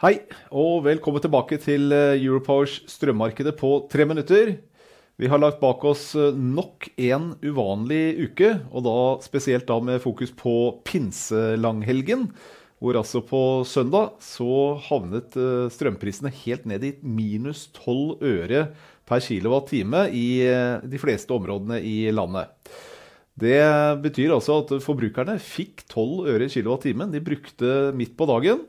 [0.00, 0.14] Hei,
[0.56, 4.54] og velkommen tilbake til eh, Europowers strømmarkedet på tre minutter.
[5.20, 10.00] Vi har lagt bak oss eh, nok en uvanlig uke, og da spesielt da med
[10.00, 10.54] fokus på
[10.88, 12.30] pinselanghelgen.
[12.80, 18.62] Hvor altså på søndag så havnet eh, strømprisene helt ned i minus 12 øre
[19.04, 20.24] per kWh i
[20.94, 22.48] de fleste områdene i landet.
[23.36, 23.60] Det
[24.00, 27.04] betyr altså at forbrukerne fikk 12 øre kWh.
[27.12, 28.64] de brukte midt på dagen.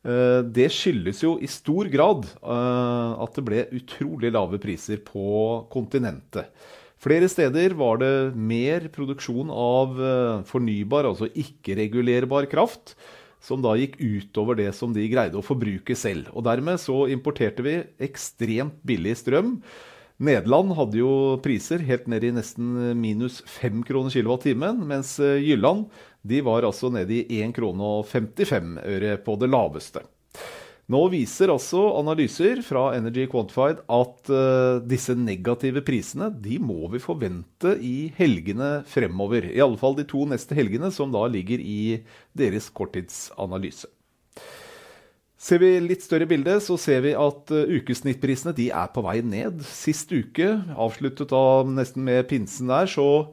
[0.00, 5.66] Eh, det skyldes jo i stor grad eh, at det ble utrolig lave priser på
[5.72, 6.48] kontinentet.
[7.00, 12.94] Flere steder var det mer produksjon av eh, fornybar, altså ikke-regulerbar kraft,
[13.40, 16.28] som da gikk utover det som de greide å forbruke selv.
[16.36, 19.58] Og dermed så importerte vi ekstremt billig strøm.
[20.20, 25.88] Nederland hadde jo priser helt ned i nesten minus 5 kroner kilowattimen, mens Jylland
[26.22, 30.02] de var altså nede i 1 krone og 55 øre på det laveste.
[30.90, 36.98] Nå viser altså analyser fra Energy Quantified at uh, disse negative prisene de må vi
[37.02, 39.46] forvente i helgene fremover.
[39.52, 42.00] I alle fall de to neste helgene, som da ligger i
[42.34, 43.86] deres korttidsanalyse.
[45.40, 49.20] Ser vi litt større bilde, så ser vi at uh, ukesnittprisene de er på vei
[49.22, 49.62] ned.
[49.70, 53.30] Sist uke, avsluttet av nesten med pinsen der, så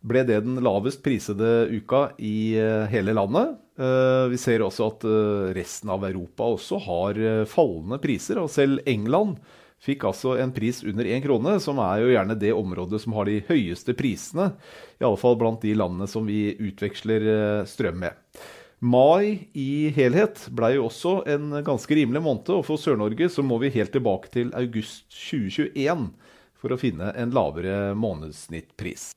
[0.00, 3.56] ble det den lavest prisede uka i eh, hele landet.
[3.78, 8.84] Eh, vi ser også at eh, resten av Europa også har fallende priser, og selv
[8.86, 9.38] England
[9.82, 13.28] fikk altså en pris under én krone, som er jo gjerne det området som har
[13.28, 14.52] de høyeste prisene.
[14.98, 18.40] I alle fall blant de landene som vi utveksler strøm med.
[18.78, 23.58] Mai i helhet ble jo også en ganske rimelig måned, og for Sør-Norge så må
[23.62, 26.10] vi helt tilbake til august 2021
[26.58, 29.12] for å finne en lavere månedssnittpris.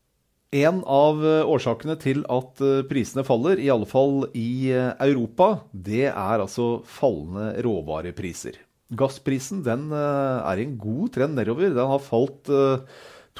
[0.51, 5.61] En av eh, årsakene til at eh, prisene faller, i alle fall i eh, Europa,
[5.71, 8.57] det er altså fallende råvarepriser.
[8.99, 11.69] Gassprisen den er i en god trend nedover.
[11.71, 12.49] Den har falt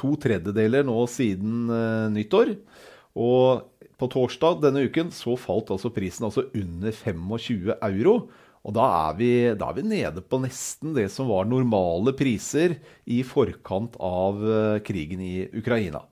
[0.00, 1.66] to tredjedeler nå siden
[2.14, 2.54] nyttår.
[3.20, 3.60] Og
[4.00, 8.14] på torsdag denne uken så falt altså prisen altså under 25 euro.
[8.64, 9.30] Og da er, vi,
[9.60, 14.40] da er vi nede på nesten det som var normale priser i forkant av
[14.88, 16.06] krigen i Ukraina.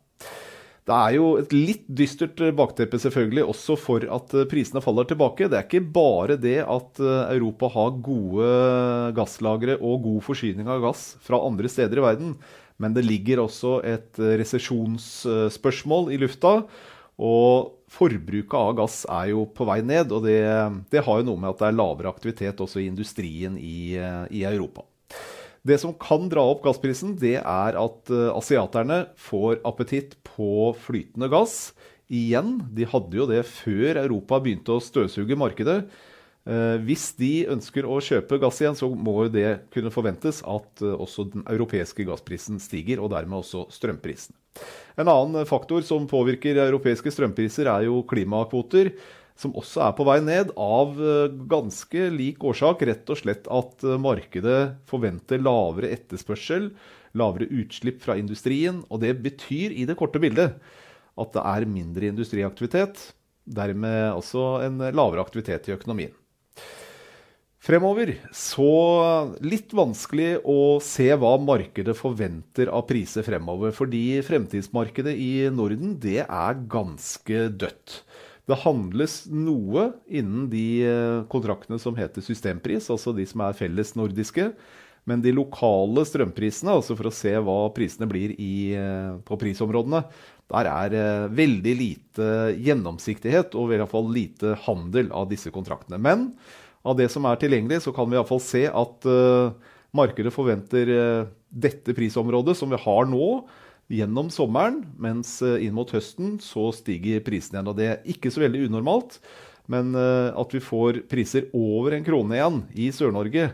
[0.91, 5.07] Det er jo et litt dystert eh, bakteppe selvfølgelig også for at eh, prisene faller
[5.07, 5.47] tilbake.
[5.47, 8.49] Det er ikke bare det at eh, Europa har gode
[9.15, 12.35] gasslagre og god forsyning av gass fra andre steder i verden,
[12.83, 16.57] men det ligger også et resesjonsspørsmål i lufta.
[17.21, 20.41] Og forbruket av gass er jo på vei ned, og det,
[20.91, 23.93] det har jo noe med at det er lavere aktivitet også i industrien i,
[24.33, 24.89] i Europa.
[25.67, 31.29] Det som kan dra opp gassprisen, det er at uh, asiaterne får appetitt på flytende
[31.33, 31.73] gass.
[32.11, 35.83] Igjen, de hadde jo det før Europa begynte å støvsuge markedet.
[36.49, 40.97] Uh, hvis de ønsker å kjøpe gass igjen, så må det kunne forventes at uh,
[40.97, 44.33] også den europeiske gassprisen stiger, og dermed også strømprisen.
[44.99, 48.95] En annen faktor som påvirker europeiske strømpriser, er jo klimakvoter
[49.41, 52.85] som også er på vei ned, av eh, ganske lik årsak.
[52.89, 56.71] Rett og slett at eh, markedet forventer lavere etterspørsel,
[57.17, 58.83] lavere utslipp fra industrien.
[58.93, 60.61] Og det betyr i det korte bildet
[61.21, 63.11] at det er mindre industriaktivitet.
[63.51, 66.13] Dermed også en lavere aktivitet i økonomien.
[67.61, 68.71] Fremover så
[69.45, 73.75] litt vanskelig å se hva markedet forventer av priser fremover.
[73.77, 78.01] Fordi fremtidsmarkedet i Norden det er ganske dødt.
[78.51, 83.95] Det handles noe innen de eh, kontraktene som heter systempris, altså de som er felles
[83.99, 84.49] nordiske.
[85.09, 90.03] Men de lokale strømprisene, altså for å se hva prisene blir i, eh, på prisområdene,
[90.51, 92.29] der er eh, veldig lite
[92.59, 96.01] gjennomsiktighet og i hvert fall lite handel av disse kontraktene.
[96.03, 96.33] Men
[96.83, 99.07] av det som er tilgjengelig, så kan vi iallfall se at
[99.93, 100.89] markedet forventer
[101.53, 103.27] dette prisområdet som vi har nå,
[103.91, 107.71] gjennom sommeren, mens eh, inn mot høsten så stiger prisen igjen.
[107.73, 109.19] Og det er ikke så veldig unormalt,
[109.71, 113.51] men eh, at vi får priser over en krone igjen i Sør-Norge,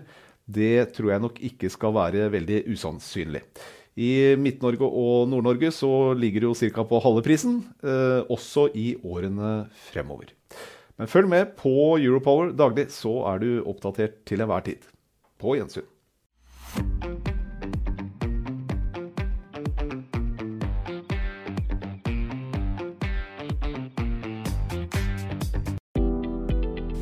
[0.46, 3.42] det tror jeg nok ikke skal være veldig usannsynlig.
[3.96, 6.84] I Midt-Norge og Nord-Norge så ligger det jo ca.
[6.84, 10.36] på halve prisen, eh, også i årene fremover.
[10.96, 14.84] Men følg med på Europower daglig, så er du oppdatert til enhver tid.
[15.40, 15.88] På gjensyn.